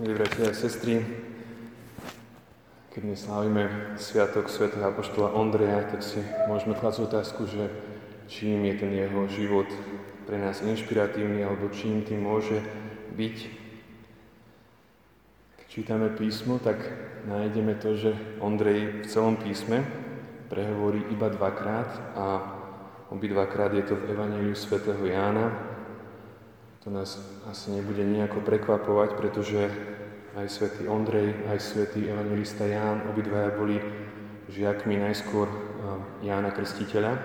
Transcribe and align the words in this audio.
Milí 0.00 0.16
bratia 0.16 0.48
a 0.48 0.56
sestry, 0.56 1.04
keď 2.88 3.00
dnes 3.04 3.20
slávime 3.20 3.92
Sviatok 4.00 4.48
svätého 4.48 4.80
Apoštola 4.88 5.36
Ondreja, 5.36 5.92
tak 5.92 6.00
si 6.00 6.24
môžeme 6.48 6.72
klásť 6.72 7.04
otázku, 7.04 7.44
že 7.44 7.68
čím 8.24 8.64
je 8.64 8.80
ten 8.80 8.96
jeho 8.96 9.28
život 9.28 9.68
pre 10.24 10.40
nás 10.40 10.64
inšpiratívny, 10.64 11.44
alebo 11.44 11.68
čím 11.68 12.00
tým 12.00 12.24
môže 12.24 12.64
byť. 13.12 13.36
Keď 15.60 15.66
čítame 15.68 16.08
písmo, 16.16 16.56
tak 16.56 16.80
nájdeme 17.28 17.76
to, 17.76 17.92
že 17.92 18.16
Ondrej 18.40 19.04
v 19.04 19.06
celom 19.12 19.36
písme 19.36 19.84
prehovorí 20.48 21.12
iba 21.12 21.28
dvakrát 21.28 22.16
a 22.16 22.26
obidvakrát 23.12 23.76
je 23.76 23.84
to 23.84 24.00
v 24.00 24.16
Evangeliu 24.16 24.56
svätého 24.56 25.04
Jána, 25.04 25.69
to 26.80 26.88
nás 26.88 27.20
asi 27.44 27.76
nebude 27.76 28.00
nejako 28.00 28.40
prekvapovať, 28.40 29.10
pretože 29.20 29.68
aj 30.32 30.46
svätý 30.48 30.88
Ondrej, 30.88 31.36
aj 31.52 31.58
svätý 31.60 32.08
evangelista 32.08 32.64
Ján, 32.64 33.04
obidvaja 33.10 33.52
boli 33.52 33.76
žiakmi 34.48 34.96
najskôr 34.96 35.50
Jána 36.24 36.54
Krstiteľa, 36.54 37.20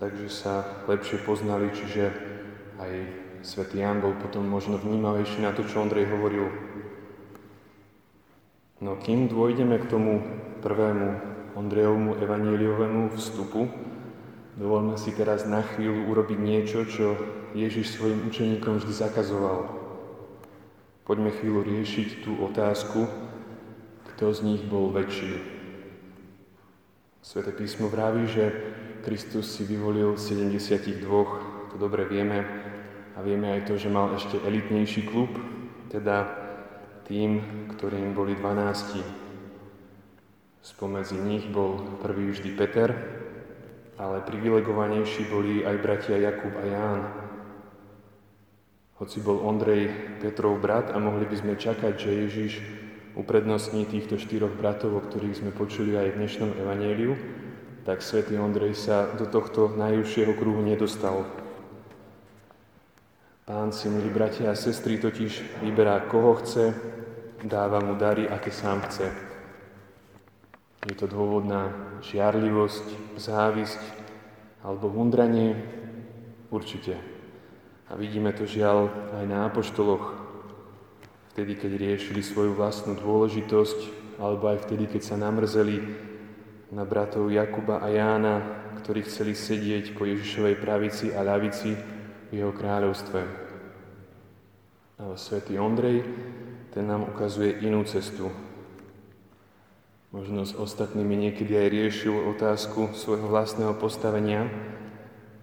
takže 0.00 0.28
sa 0.32 0.84
lepšie 0.88 1.20
poznali, 1.28 1.68
čiže 1.76 2.08
aj 2.80 2.92
svätý 3.44 3.84
Ján 3.84 4.00
bol 4.00 4.16
potom 4.16 4.48
možno 4.48 4.80
vnímavejší 4.80 5.44
na 5.44 5.52
to, 5.52 5.68
čo 5.68 5.84
Ondrej 5.84 6.08
hovoril. 6.08 6.48
No 8.80 8.96
kým 8.96 9.28
dôjdeme 9.28 9.76
k 9.80 9.90
tomu 9.92 10.24
prvému 10.64 11.36
Ondrejovmu 11.54 12.16
evaníliovému 12.18 13.12
vstupu, 13.14 13.68
dovolme 14.58 14.98
si 14.98 15.10
teraz 15.14 15.46
na 15.46 15.62
chvíľu 15.62 16.10
urobiť 16.10 16.38
niečo, 16.38 16.86
čo 16.86 17.18
Ježiš 17.54 17.94
svojim 17.94 18.26
učeníkom 18.26 18.82
vždy 18.82 18.92
zakazoval. 18.94 19.70
Poďme 21.04 21.30
chvíľu 21.36 21.62
riešiť 21.62 22.24
tú 22.24 22.40
otázku, 22.40 23.06
kto 24.14 24.24
z 24.32 24.40
nich 24.46 24.62
bol 24.64 24.88
väčší. 24.94 25.36
Svete 27.24 27.52
písmo 27.52 27.92
vraví, 27.92 28.24
že 28.30 28.44
Kristus 29.04 29.52
si 29.52 29.68
vyvolil 29.68 30.16
72, 30.16 31.04
to 31.72 31.76
dobre 31.76 32.08
vieme, 32.08 32.44
a 33.14 33.22
vieme 33.22 33.46
aj 33.54 33.70
to, 33.70 33.78
že 33.78 33.92
mal 33.92 34.10
ešte 34.14 34.42
elitnejší 34.42 35.06
klub, 35.06 35.30
teda 35.90 36.26
tým, 37.06 37.38
ktorým 37.74 38.10
boli 38.10 38.34
12. 38.34 39.04
Spomedzi 40.64 41.20
nich 41.20 41.46
bol 41.46 42.00
prvý 42.02 42.34
vždy 42.34 42.50
Peter, 42.58 42.90
ale 43.98 44.26
privilegovanejší 44.26 45.30
boli 45.30 45.62
aj 45.62 45.76
bratia 45.78 46.16
Jakub 46.18 46.54
a 46.58 46.64
Ján, 46.66 47.00
hoci 48.94 49.18
bol 49.18 49.42
Ondrej 49.42 49.90
Petrov 50.22 50.58
brat 50.62 50.94
a 50.94 51.02
mohli 51.02 51.26
by 51.26 51.36
sme 51.36 51.54
čakať, 51.58 51.94
že 51.98 52.20
Ježiš 52.26 52.52
uprednostní 53.18 53.86
týchto 53.86 54.18
štyroch 54.18 54.54
bratov, 54.54 54.94
o 54.98 55.02
ktorých 55.02 55.38
sme 55.42 55.50
počuli 55.50 55.98
aj 55.98 56.14
v 56.14 56.18
dnešnom 56.22 56.50
evaníliu, 56.62 57.14
tak 57.82 58.02
svätý 58.06 58.38
Ondrej 58.38 58.78
sa 58.78 59.10
do 59.18 59.26
tohto 59.26 59.74
najúžšieho 59.74 60.32
kruhu 60.38 60.62
nedostal. 60.62 61.26
Pán 63.44 63.76
si, 63.76 63.92
milí 63.92 64.08
bratia 64.08 64.50
a 64.50 64.56
sestry, 64.56 64.96
totiž 64.96 65.60
vyberá 65.60 66.08
koho 66.08 66.40
chce, 66.40 66.72
dáva 67.44 67.82
mu 67.84 67.92
dary, 67.98 68.24
aké 68.24 68.48
sám 68.48 68.80
chce. 68.88 69.33
Je 70.84 70.92
to 70.92 71.08
dôvod 71.08 71.48
na 71.48 71.72
žiarlivosť, 72.04 73.16
závisť 73.16 73.80
alebo 74.60 74.92
hundranie? 74.92 75.56
Určite. 76.52 77.00
A 77.88 77.96
vidíme 77.96 78.36
to 78.36 78.44
žiaľ 78.44 78.92
aj 79.16 79.24
na 79.24 79.48
apoštoloch, 79.48 80.12
vtedy, 81.32 81.56
keď 81.56 81.72
riešili 81.80 82.20
svoju 82.20 82.52
vlastnú 82.52 82.94
dôležitosť, 83.00 83.80
alebo 84.20 84.52
aj 84.52 84.68
vtedy, 84.68 84.86
keď 84.86 85.02
sa 85.02 85.16
namrzeli 85.18 85.82
na 86.70 86.86
bratov 86.86 87.32
Jakuba 87.32 87.82
a 87.82 87.88
Jána, 87.90 88.36
ktorí 88.84 89.02
chceli 89.08 89.34
sedieť 89.34 89.96
po 89.96 90.04
Ježišovej 90.04 90.60
pravici 90.60 91.10
a 91.10 91.24
ľavici 91.24 91.74
v 92.28 92.32
jeho 92.32 92.52
kráľovstve. 92.52 93.20
Ale 95.00 95.14
svätý 95.18 95.58
Ondrej, 95.58 96.06
ten 96.70 96.86
nám 96.86 97.08
ukazuje 97.08 97.66
inú 97.66 97.82
cestu. 97.88 98.30
Možno 100.14 100.46
s 100.46 100.54
ostatnými 100.54 101.26
niekedy 101.26 101.58
aj 101.58 101.68
riešil 101.74 102.14
otázku 102.14 102.94
svojho 102.94 103.26
vlastného 103.26 103.74
postavenia, 103.74 104.46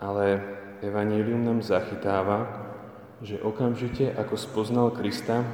ale 0.00 0.40
Evangelium 0.80 1.44
nám 1.44 1.60
zachytáva, 1.60 2.48
že 3.20 3.36
okamžite, 3.44 4.08
ako 4.16 4.40
spoznal 4.40 4.88
Krista, 4.96 5.44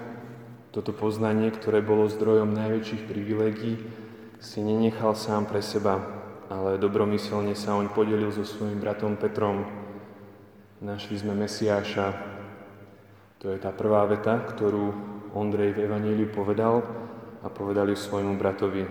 toto 0.71 0.95
poznanie, 0.95 1.51
ktoré 1.51 1.83
bolo 1.83 2.07
zdrojom 2.07 2.55
najväčších 2.55 3.11
privilegií, 3.11 3.83
si 4.39 4.63
nenechal 4.63 5.19
sám 5.19 5.51
pre 5.51 5.59
seba, 5.59 5.99
ale 6.47 6.79
dobromyselne 6.79 7.59
sa 7.59 7.75
on 7.75 7.91
podelil 7.91 8.31
so 8.31 8.47
svojím 8.47 8.79
bratom 8.79 9.19
Petrom. 9.19 9.67
Našli 10.79 11.19
sme 11.19 11.35
Mesiáša. 11.35 12.15
To 13.43 13.51
je 13.51 13.59
tá 13.59 13.75
prvá 13.75 14.07
veta, 14.07 14.39
ktorú 14.39 14.95
Ondrej 15.35 15.75
v 15.75 15.91
Evangeliu 15.91 16.31
povedal 16.31 17.10
a 17.41 17.49
povedal 17.49 17.89
ju 17.89 17.97
svojmu 17.97 18.37
bratovi. 18.37 18.85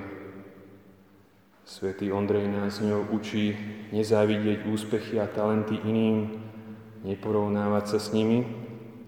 Svetý 1.69 2.09
Ondrej 2.09 2.49
nás 2.49 2.81
ňou 2.81 3.13
učí 3.13 3.53
nezávidieť 3.93 4.65
úspechy 4.65 5.21
a 5.21 5.29
talenty 5.29 5.77
iným, 5.85 6.41
neporovnávať 7.05 7.85
sa 7.93 7.99
s 8.01 8.09
nimi, 8.09 8.41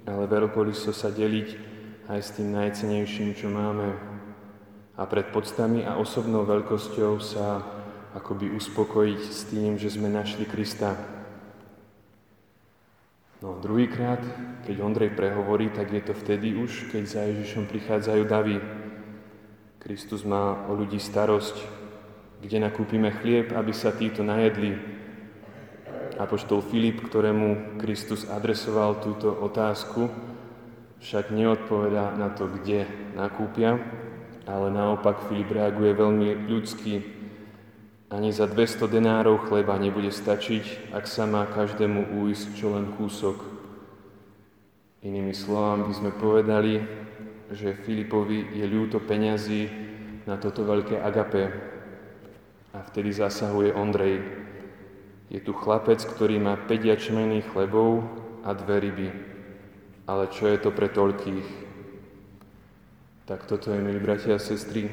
ale 0.06 0.30
veľkoryso 0.30 0.94
sa 0.94 1.10
deliť 1.10 1.58
aj 2.06 2.20
s 2.22 2.30
tým 2.38 2.54
najcenejším, 2.54 3.34
čo 3.34 3.50
máme. 3.50 3.98
A 4.94 5.04
pred 5.10 5.34
podstami 5.34 5.82
a 5.90 5.98
osobnou 5.98 6.46
veľkosťou 6.46 7.18
sa 7.18 7.66
akoby 8.14 8.54
uspokojiť 8.54 9.22
s 9.26 9.42
tým, 9.50 9.80
že 9.82 9.90
sme 9.90 10.12
našli 10.12 10.46
Krista. 10.46 10.94
No 13.42 13.58
druhýkrát, 13.58 14.22
keď 14.70 14.76
Ondrej 14.86 15.18
prehovorí, 15.18 15.74
tak 15.74 15.90
je 15.90 16.04
to 16.06 16.14
vtedy 16.14 16.54
už, 16.54 16.94
keď 16.94 17.04
za 17.10 17.22
Ježišom 17.26 17.66
prichádzajú 17.66 18.24
davy. 18.30 18.81
Kristus 19.82 20.22
má 20.22 20.70
o 20.70 20.78
ľudí 20.78 21.02
starosť, 21.02 21.58
kde 22.46 22.62
nakúpime 22.62 23.10
chlieb, 23.18 23.50
aby 23.50 23.74
sa 23.74 23.90
títo 23.90 24.22
najedli. 24.22 24.78
Apoštol 26.22 26.62
Filip, 26.62 27.02
ktorému 27.02 27.82
Kristus 27.82 28.30
adresoval 28.30 29.02
túto 29.02 29.34
otázku, 29.34 30.06
však 31.02 31.34
neodpovedá 31.34 32.14
na 32.14 32.30
to, 32.30 32.46
kde 32.46 32.86
nakúpia, 33.18 33.82
ale 34.46 34.70
naopak 34.70 35.26
Filip 35.26 35.50
reaguje 35.50 35.98
veľmi 35.98 36.46
ľudsky. 36.46 37.02
Ani 38.14 38.30
za 38.30 38.46
200 38.46 38.86
denárov 38.86 39.50
chleba 39.50 39.82
nebude 39.82 40.14
stačiť, 40.14 40.94
ak 40.94 41.10
sa 41.10 41.26
má 41.26 41.50
každému 41.50 42.22
újsť 42.22 42.48
čo 42.54 42.78
len 42.78 42.86
kúsok. 43.02 43.42
Inými 45.02 45.34
slovami 45.34 45.90
by 45.90 45.94
sme 45.98 46.12
povedali, 46.14 46.86
že 47.52 47.78
Filipovi 47.84 48.56
je 48.56 48.66
ľúto 48.66 49.04
peňazí 49.04 49.68
na 50.24 50.40
toto 50.40 50.64
veľké 50.64 51.00
agape, 51.00 51.72
a 52.72 52.80
vtedy 52.88 53.12
zasahuje 53.12 53.76
Ondrej. 53.76 54.24
Je 55.28 55.40
tu 55.44 55.52
chlapec, 55.52 56.00
ktorý 56.00 56.40
má 56.40 56.56
5 56.56 56.88
jačmených 56.88 57.52
chlebov 57.52 58.04
a 58.48 58.56
dve 58.56 58.76
ryby. 58.80 59.10
Ale 60.08 60.32
čo 60.32 60.48
je 60.48 60.58
to 60.60 60.72
pre 60.72 60.88
toľkých? 60.88 61.48
Tak 63.28 63.48
toto 63.48 63.72
je, 63.72 63.80
milí 63.80 64.00
bratia 64.00 64.36
a 64.36 64.44
sestry, 64.44 64.92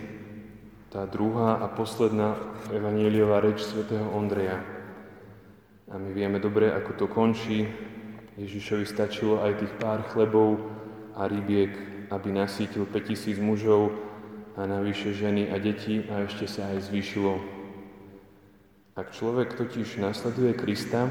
tá 0.90 1.06
druhá 1.10 1.58
a 1.58 1.66
posledná 1.66 2.38
evanieliová 2.70 3.42
reč 3.42 3.66
svätého 3.66 4.06
Ondreja. 4.14 4.62
A 5.90 5.98
my 5.98 6.10
vieme 6.14 6.38
dobre, 6.38 6.70
ako 6.70 6.90
to 6.94 7.06
končí. 7.10 7.66
Ježišovi 8.38 8.86
stačilo 8.86 9.42
aj 9.42 9.58
tých 9.58 9.74
pár 9.82 10.06
chlebov 10.14 10.62
a 11.18 11.26
rybiek, 11.26 11.74
aby 12.10 12.28
nasítil 12.32 12.88
5000 12.88 13.38
mužov 13.40 13.92
a 14.56 14.66
navyše 14.66 15.14
ženy 15.14 15.52
a 15.52 15.56
deti 15.62 16.02
a 16.08 16.24
ešte 16.24 16.48
sa 16.48 16.72
aj 16.72 16.88
zvýšilo 16.90 17.58
ak 18.98 19.14
človek 19.14 19.54
totiž 19.54 20.02
nasleduje 20.02 20.58
Krista, 20.58 21.06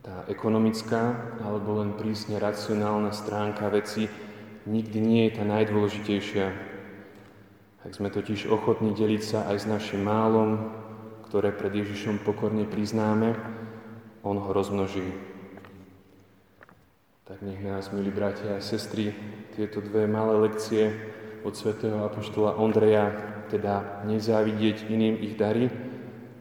tá 0.00 0.24
ekonomická 0.24 1.36
alebo 1.44 1.84
len 1.84 1.92
prísne 2.00 2.40
racionálna 2.40 3.12
stránka 3.12 3.68
veci 3.68 4.08
nikdy 4.64 4.98
nie 5.04 5.22
je 5.28 5.36
tá 5.36 5.44
najdôležitejšia. 5.44 6.48
Ak 7.84 7.92
sme 7.92 8.08
totiž 8.08 8.48
ochotní 8.48 8.96
deliť 8.96 9.20
sa 9.20 9.44
aj 9.52 9.56
s 9.60 9.66
našim 9.68 10.00
málom, 10.00 10.72
ktoré 11.28 11.52
pred 11.52 11.76
Ježišom 11.76 12.24
pokorne 12.24 12.64
priznáme, 12.64 13.36
On 14.24 14.40
ho 14.40 14.50
rozmnoží. 14.56 15.12
Tak 17.28 17.44
nech 17.44 17.60
nás, 17.60 17.92
milí 17.92 18.08
bratia 18.08 18.56
a 18.56 18.64
sestry, 18.64 19.12
tieto 19.52 19.84
dve 19.84 20.08
malé 20.08 20.48
lekcie 20.48 20.92
od 21.44 21.52
svätého 21.52 22.02
Apoštola 22.04 22.56
Ondreja, 22.56 23.12
teda 23.52 24.04
nezávidieť 24.08 24.88
iným 24.88 25.20
ich 25.20 25.36
dary, 25.36 25.68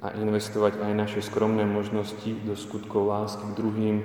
a 0.02 0.18
investovať 0.18 0.81
aj 0.81 0.94
naše 0.98 1.22
skromné 1.22 1.62
možnosti 1.62 2.34
do 2.42 2.58
skutkov 2.58 3.06
lásky 3.06 3.46
k 3.54 3.58
druhým. 3.58 3.98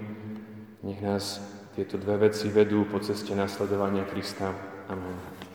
Nech 0.84 1.00
nás 1.00 1.40
tieto 1.72 1.96
dve 1.96 2.28
veci 2.28 2.52
vedú 2.52 2.84
po 2.84 3.00
ceste 3.00 3.32
nasledovania 3.32 4.04
Krista. 4.04 4.52
Amen. 4.92 5.45